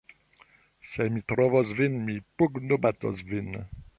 [0.91, 3.55] "Se mi trovos vin, mi pugnobatos vin!"